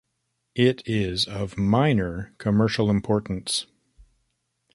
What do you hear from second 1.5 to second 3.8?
minor commercial importance.